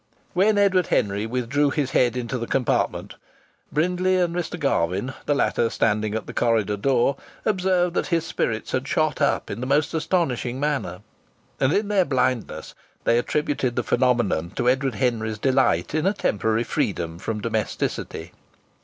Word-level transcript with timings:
When 0.33 0.57
Edward 0.57 0.87
Henry 0.87 1.27
withdrew 1.27 1.69
his 1.69 1.91
head 1.91 2.17
into 2.17 2.39
the 2.39 2.47
compartment 2.47 3.13
Brindley 3.71 4.15
and 4.17 4.35
Mr. 4.35 4.59
Garvin, 4.59 5.13
the 5.27 5.35
latter 5.35 5.69
standing 5.69 6.15
at 6.15 6.25
the 6.25 6.33
corridor 6.33 6.75
door, 6.75 7.17
observed 7.45 7.93
that 7.93 8.07
his 8.07 8.25
spirits 8.25 8.71
had 8.71 8.87
shot 8.87 9.21
up 9.21 9.51
in 9.51 9.59
the 9.61 9.67
most 9.67 9.93
astonishing 9.93 10.59
manner, 10.59 11.01
and 11.59 11.71
in 11.71 11.87
their 11.87 12.03
blindness 12.05 12.73
they 13.03 13.19
attributed 13.19 13.75
the 13.75 13.83
phenomenon 13.83 14.49
to 14.55 14.67
Edward 14.67 14.95
Henry's 14.95 15.37
delight 15.37 15.93
in 15.93 16.07
a 16.07 16.13
temporary 16.13 16.63
freedom 16.63 17.19
from 17.19 17.39
domesticity. 17.39 18.31